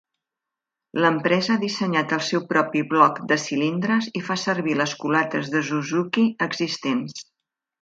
L'empresa 1.03 1.51
ha 1.55 1.59
dissenyat 1.63 2.15
el 2.17 2.23
seu 2.29 2.41
propi 2.55 2.81
bloc 2.93 3.21
de 3.33 3.37
cilindres 3.43 4.09
i 4.21 4.25
fa 4.31 4.41
servir 4.47 4.77
les 4.81 4.97
culates 5.05 5.53
de 5.57 5.63
Suzuki 5.71 6.29
existents. 6.49 7.25